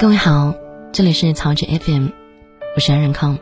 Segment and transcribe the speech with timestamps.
[0.00, 0.54] 各位好，
[0.92, 2.10] 这里是曹植 FM，
[2.76, 3.36] 我是安仁康，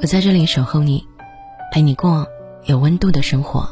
[0.00, 1.06] 我在这里守候你，
[1.70, 2.26] 陪你过
[2.64, 3.68] 有温度的生活。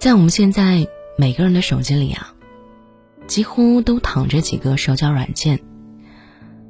[0.00, 2.34] 在我们现在每个人的手机里啊，
[3.28, 5.60] 几乎都躺着几个社交软件，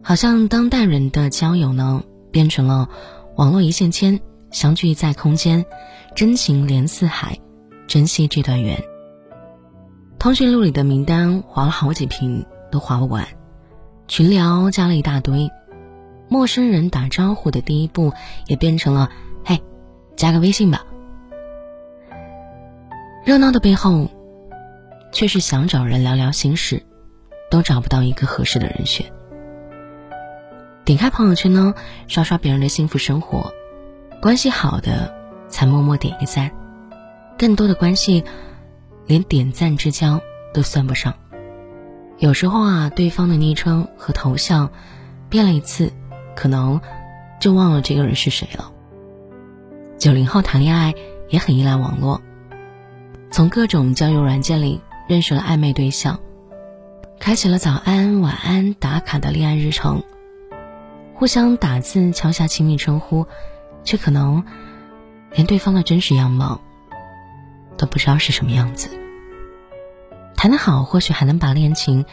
[0.03, 2.91] 好像当代人的交友呢，变成了
[3.37, 4.21] 网络一线牵，
[4.51, 5.65] 相聚在空间，
[6.15, 7.39] 真情连四海，
[7.87, 8.79] 珍惜这段缘。
[10.19, 13.29] 通讯录里的名单划了好几屏都划不完，
[14.09, 15.49] 群聊加了一大堆，
[16.29, 18.13] 陌生人打招呼的第一步
[18.47, 19.11] 也变成了
[19.47, 19.63] “嘿，
[20.17, 20.85] 加个微信吧”。
[23.25, 24.09] 热闹的背后，
[25.13, 26.83] 却是想找人聊聊心事，
[27.49, 29.07] 都找不到一个合适的人选。
[30.85, 31.75] 点开朋友圈呢，
[32.09, 33.53] 刷刷别人的幸福生活，
[34.21, 35.15] 关系好的
[35.49, 36.51] 才默默点一赞，
[37.39, 38.25] 更多的关系，
[39.09, 40.21] 连点赞之交
[40.55, 41.15] 都算不上。
[42.19, 44.71] 有时候啊，对方的昵称和头像
[45.29, 45.93] 变了一次，
[46.37, 46.81] 可能
[47.41, 48.71] 就忘了这个人是谁了。
[49.99, 50.95] 九零后谈恋爱
[51.29, 52.21] 也很依赖网络。
[53.31, 56.21] 从各种交友软件里认识了暧昧对象，
[57.21, 60.03] 开启了早安、晚安打卡的恋爱日程，
[61.15, 63.27] 互相打字敲下亲密称呼，
[63.85, 64.45] 却可能
[65.33, 66.61] 连对方的真实样貌
[67.79, 68.91] 都不知道是什么样子。
[70.37, 72.05] 谈得好，或许还能把恋情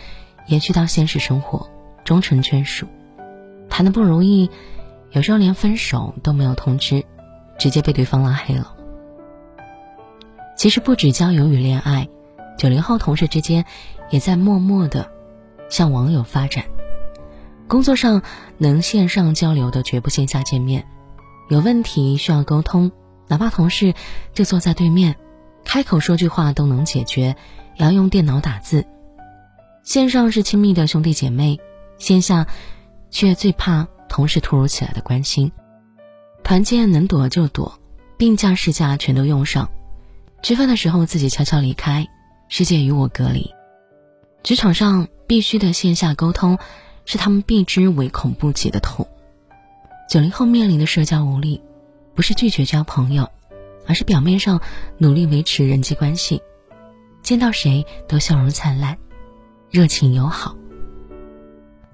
[0.48, 1.70] 延续到现实生活，
[2.04, 2.86] 终成眷属；
[3.70, 4.50] 谈得不如意，
[5.12, 7.04] 有时候连分手都没有通知，
[7.60, 8.74] 直接被对方拉黑了。
[10.58, 12.08] 其实不止交友与恋爱，
[12.58, 13.66] 九零后同事之间
[14.10, 15.12] 也在默默的
[15.70, 16.64] 向网友发展。
[17.68, 18.22] 工作上
[18.58, 20.88] 能线上交流的绝不线下见面，
[21.50, 22.92] 有问题需要沟通，
[23.28, 23.94] 哪怕同事
[24.34, 25.16] 就坐在对面，
[25.66, 27.36] 开口说句话都能解决，
[27.76, 28.86] 也要用电脑打字。
[29.84, 31.60] 线上是亲密的兄弟姐妹，
[31.98, 32.48] 线下
[33.12, 35.52] 却最怕同事突如其来的关心。
[36.44, 37.80] 团建能躲就躲，
[38.18, 39.70] 病假事假全都用上。
[40.42, 42.08] 吃饭的时候自己悄悄离开，
[42.48, 43.52] 世界与我隔离。
[44.44, 46.60] 职场上必须的线下沟通，
[47.04, 49.08] 是他们避之唯恐不及的痛。
[50.08, 51.62] 九零后面临的社交无力，
[52.14, 53.30] 不是拒绝交朋友，
[53.88, 54.62] 而是表面上
[54.98, 56.42] 努力维持人际关系，
[57.24, 58.98] 见到谁都笑容灿烂，
[59.70, 60.56] 热情友好。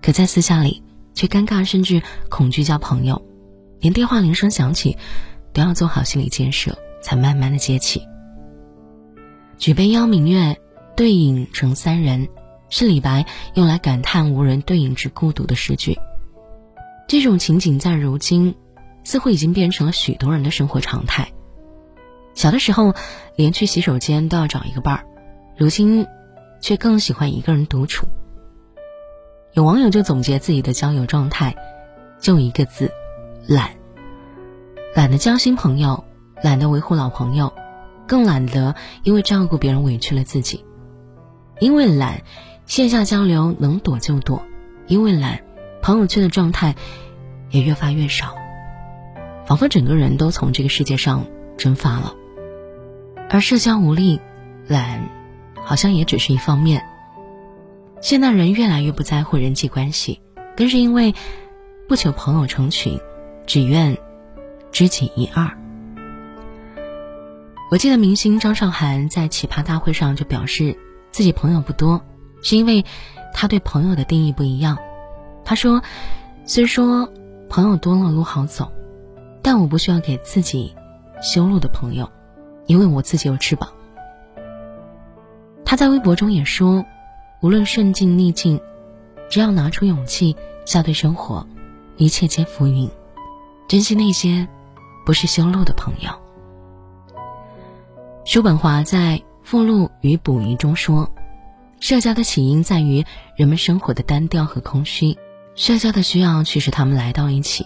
[0.01, 3.21] 可在私下里却尴尬甚至恐惧交朋友，
[3.79, 4.97] 连电话铃声响起，
[5.53, 8.01] 都要做好心理建设，才慢慢的接起。
[9.57, 10.59] 举杯邀明月，
[10.95, 12.27] 对影成三人，
[12.69, 15.97] 是李白用来感叹无人对影之孤独的诗句。
[17.07, 18.55] 这种情景在如今，
[19.03, 21.31] 似乎已经变成了许多人的生活常态。
[22.33, 22.93] 小的时候，
[23.35, 25.05] 连去洗手间都要找一个伴儿，
[25.57, 26.05] 如今，
[26.59, 28.07] 却更喜欢一个人独处。
[29.53, 31.55] 有网友就总结自己的交友状态，
[32.19, 32.91] 就一个字：
[33.47, 33.69] 懒。
[34.95, 36.03] 懒得交新朋友，
[36.41, 37.53] 懒得维护老朋友。
[38.07, 40.65] 更懒得因为照顾别人委屈了自己，
[41.59, 42.21] 因为懒，
[42.65, 44.41] 线下交流能躲就躲；
[44.87, 45.41] 因为懒，
[45.81, 46.75] 朋友圈的状态
[47.51, 48.35] 也越发越少，
[49.45, 51.25] 仿佛整个人都从这个世界上
[51.57, 52.13] 蒸发了。
[53.33, 54.19] 而社交无力，
[54.67, 55.07] 懒，
[55.63, 56.83] 好像也只是一方面。
[58.01, 60.21] 现代人越来越不在乎人际关系，
[60.57, 61.15] 更是因为
[61.87, 62.99] 不求朋友成群，
[63.47, 63.97] 只愿
[64.69, 65.49] 知己一二。
[67.71, 70.77] 我记得明星张韶涵在奇葩大会上就表示，
[71.11, 72.01] 自己朋友不多，
[72.41, 72.83] 是因为
[73.33, 74.77] 他对朋友的定义不一样。
[75.45, 75.81] 他说
[76.43, 77.09] ：“虽说
[77.49, 78.73] 朋友多了路好走，
[79.41, 80.75] 但我不需要给自己
[81.21, 82.11] 修路的朋友，
[82.71, 83.69] 因为我自己有翅膀。”
[85.65, 86.85] 他在微博中也说
[87.43, 88.59] ：“无论顺境逆境，
[89.29, 91.45] 只要拿出勇气笑对生活，
[91.97, 92.89] 一切皆浮云。
[93.67, 94.47] 珍惜那些
[95.05, 96.11] 不是修路的朋友。”
[98.25, 101.11] 叔本华在《附录与补遗》中说
[101.79, 103.05] ：“社交的起因在于
[103.35, 105.17] 人们生活的单调和空虚，
[105.55, 107.65] 社交的需要驱使他们来到一起，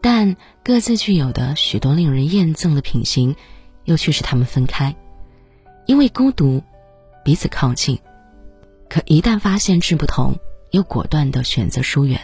[0.00, 3.34] 但各自具有的许多令人厌憎的品行，
[3.90, 4.94] 又驱使他们分开。
[5.86, 6.62] 因为孤独，
[7.24, 7.98] 彼此靠近，
[8.88, 10.34] 可一旦发现志不同，
[10.70, 12.20] 又果断的选择疏远。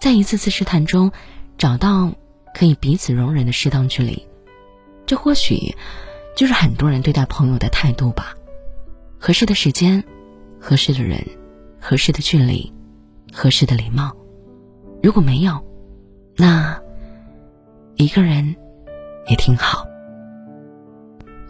[0.00, 1.10] 在一次次试探中，
[1.58, 2.12] 找到
[2.54, 4.26] 可以彼此容忍的适当距离，
[5.06, 5.74] 这或许。”
[6.36, 8.34] 就是很多人对待朋友的态度吧，
[9.20, 10.02] 合适的时间，
[10.60, 11.24] 合适的人，
[11.80, 12.72] 合适的距离，
[13.32, 14.16] 合适的礼貌。
[15.00, 15.64] 如果没有，
[16.36, 16.76] 那
[17.94, 18.56] 一个人
[19.28, 19.86] 也挺好。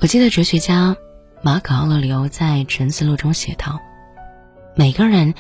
[0.05, 0.95] 我记得哲学家
[1.43, 3.81] 马可·奥勒留在《沉思录》中写道
[4.77, 5.33] ：“每个人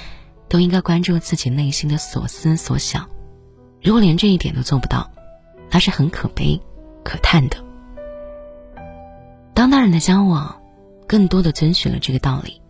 [0.48, 3.06] 都应该关注自己内心的所思所想，
[3.82, 5.10] 如果连这一点都做不到，
[5.70, 6.58] 那是很可悲、
[7.04, 7.58] 可叹的。”
[9.52, 10.58] 当代人的交往，
[11.06, 12.62] 更多的遵循了这个道理。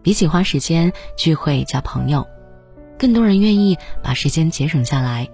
[0.00, 2.26] 比起花时间聚会交朋友，
[2.98, 5.28] 更多人愿意把时间节省下来，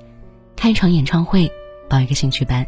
[0.56, 1.52] 看一场演唱会，
[1.88, 2.66] 报一个兴趣班，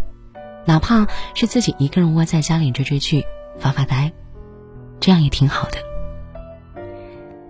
[0.65, 3.25] 哪怕是自己一个人窝在家里追追剧、
[3.59, 4.13] 发发呆，
[5.01, 5.79] 这样也挺好的。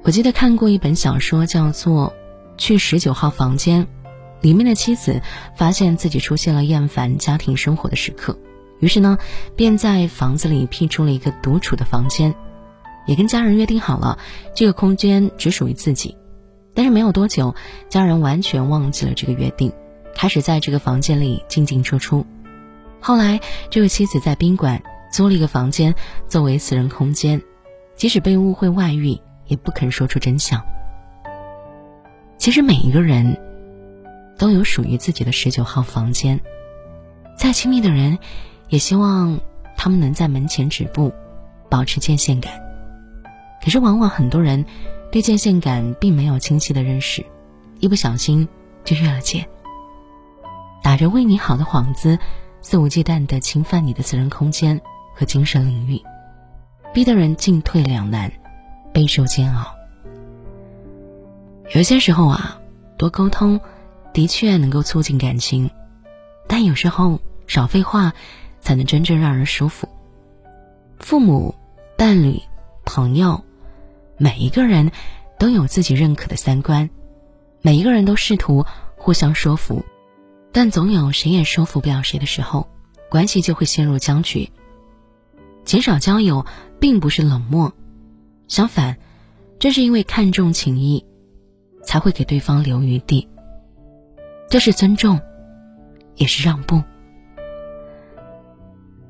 [0.03, 2.12] 我记得看过一本小说，叫做
[2.59, 3.85] 《去十九号房间》，
[4.41, 5.20] 里面的妻子
[5.56, 8.37] 发现自己出现了厌烦家庭生活的时刻，
[8.81, 9.19] 于是呢，
[9.55, 12.35] 便在房子里辟出了一个独处的房间。
[13.06, 14.19] 也跟家人约定好了，
[14.55, 16.17] 这个空间只属于自己。
[16.73, 17.55] 但是没有多久，
[17.88, 19.73] 家人完全忘记了这个约定，
[20.15, 22.25] 开始在这个房间里进进出出。
[23.03, 25.93] 后来，这位妻子在宾馆租了一个房间
[26.29, 27.43] 作为私人空间，
[27.97, 29.19] 即使被误会外遇，
[29.49, 30.63] 也不肯说出真相。
[32.39, 33.37] 其实每一个人
[34.39, 36.41] 都有属于自己的十九号房间，
[37.37, 38.17] 再亲密的人，
[38.69, 39.37] 也希望
[39.77, 41.13] 他们能在门前止步，
[41.69, 42.53] 保持界限感。
[43.65, 44.65] 可是，往往很多人
[45.11, 47.27] 对界限感并没有清晰的认识，
[47.81, 48.49] 一不小心
[48.85, 49.45] 就越了界，
[50.85, 52.17] 打着为你好的幌子，
[52.62, 54.81] 肆无忌惮的侵犯你的私人空间
[55.14, 56.00] 和精神领域，
[56.94, 58.32] 逼得人进退两难，
[58.94, 59.75] 备受煎熬。
[61.75, 62.59] 有些时候啊，
[62.97, 63.61] 多沟通
[64.14, 65.70] 的确能够促进感情，
[66.47, 68.14] 但有时候少废话
[68.61, 69.88] 才能真正让人舒服。
[70.99, 71.55] 父母、
[71.99, 72.41] 伴侣、
[72.87, 73.44] 朋友。
[74.19, 74.93] 每一个人
[75.37, 76.88] 都有自己认可的三观，
[77.61, 78.65] 每一个人都试图
[78.97, 79.85] 互相说服，
[80.53, 82.69] 但总有谁也说服不了谁的时候，
[83.11, 84.51] 关系就会陷入僵局。
[85.65, 86.45] 减少交友
[86.79, 87.73] 并不是冷漠，
[88.49, 88.99] 相反，
[89.59, 91.05] 正是因为看重情谊，
[91.85, 93.29] 才会给对方留余地。
[94.51, 95.19] 这是尊重，
[96.17, 96.83] 也是让步。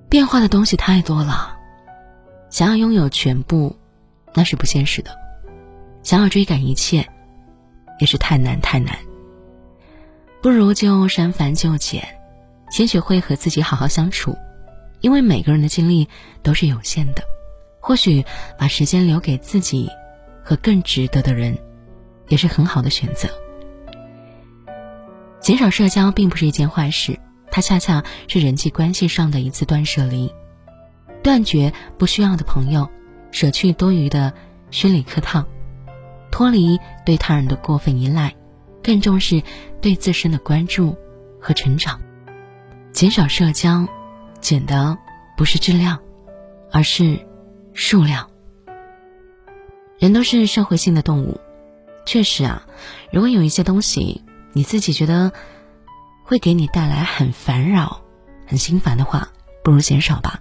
[0.08, 1.56] 变化的东西太多了，
[2.50, 3.76] 想要拥有全部。
[4.34, 5.14] 那是不现实的，
[6.02, 7.06] 想要追赶一切，
[7.98, 8.96] 也是太难太难。
[10.42, 12.02] 不如就删繁就简，
[12.68, 14.36] 先学会和自己好好相处，
[15.00, 16.08] 因为每个人的精力
[16.42, 17.22] 都是有限的，
[17.78, 18.24] 或许
[18.58, 19.88] 把时间留给自己
[20.42, 21.56] 和更值得的人，
[22.26, 23.28] 也是很好的选择。
[25.40, 27.16] 减少社交并不是一件坏事，
[27.50, 30.32] 它恰恰是人际关系上的一次断舍离，
[31.22, 32.88] 断绝不需要的朋友。
[33.30, 34.34] 舍去多余的
[34.70, 35.46] 心理客套，
[36.30, 38.34] 脱离对他人的过分依赖，
[38.82, 39.42] 更重视
[39.80, 40.96] 对自身的关注
[41.40, 42.00] 和成长。
[42.92, 43.86] 减少社交，
[44.40, 44.98] 减的
[45.36, 45.98] 不是质量，
[46.70, 47.18] 而是
[47.72, 48.28] 数量。
[49.98, 51.40] 人都是社会性的动物，
[52.04, 52.66] 确实啊，
[53.12, 55.32] 如果有一些东西你自己觉得
[56.24, 58.02] 会给你带来很烦扰、
[58.46, 59.28] 很心烦的话，
[59.62, 60.40] 不如减少吧。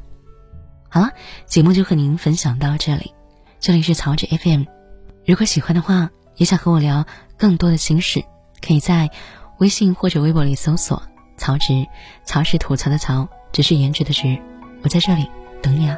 [0.89, 1.11] 好了，
[1.45, 3.13] 节目就和您分享到这里。
[3.59, 4.63] 这里是曹植 FM，
[5.25, 7.05] 如果喜欢的话，也想和我聊
[7.37, 8.23] 更多的心事，
[8.61, 9.09] 可以在
[9.59, 11.01] 微信或者微博里搜索
[11.37, 11.85] “曹植”，
[12.23, 14.37] 曹是吐槽的曹，植是颜值的植。
[14.83, 15.27] 我在这里
[15.61, 15.97] 等你啊。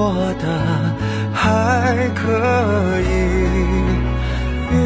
[0.00, 0.44] 过得
[1.34, 2.24] 还可
[3.02, 3.04] 以。
[4.72, 4.78] 月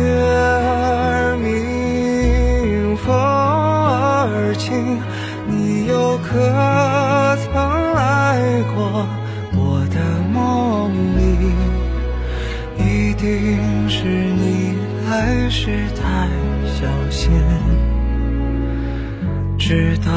[0.43, 4.99] 儿明，风儿轻，
[5.47, 6.33] 你又可
[7.37, 7.53] 曾
[7.95, 8.43] 来
[8.75, 9.07] 过
[9.53, 9.97] 我的
[10.33, 11.23] 梦里？
[12.77, 14.75] 一定是你
[15.09, 16.29] 来时太
[16.67, 17.31] 小心，
[19.57, 20.11] 直到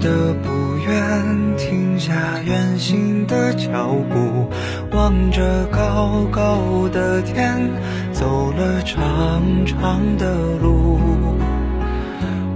[0.00, 4.48] 的不愿停下远行的脚步，
[4.92, 7.70] 望着高高的天，
[8.12, 10.98] 走了长长的路，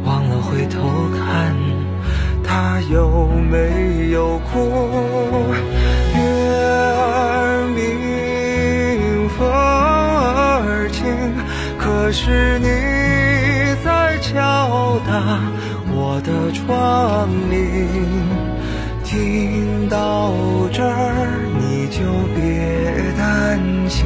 [0.04, 1.54] 忘了回头看，
[2.42, 5.52] 他有没有哭？
[6.16, 6.20] 月
[6.96, 11.04] 儿明，风儿轻，
[11.78, 12.66] 可是你
[13.84, 15.38] 在敲打
[15.96, 16.20] 我
[16.52, 17.86] 窗棂。
[19.04, 20.32] 听到
[20.72, 22.02] 这儿，你就
[22.34, 24.04] 别担心，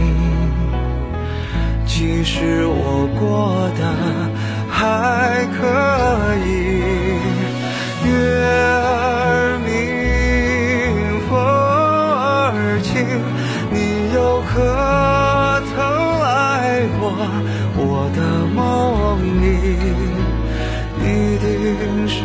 [1.86, 3.80] 其实我过得
[4.68, 5.64] 还可
[6.46, 6.67] 以。